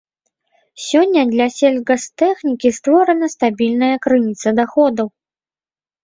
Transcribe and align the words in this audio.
Сёння 0.83 1.21
для 1.33 1.45
сельгастэхнікі 1.57 2.71
створаная 2.77 3.29
стабільная 3.35 3.91
крыніца 4.07 4.49
даходаў. 4.61 5.07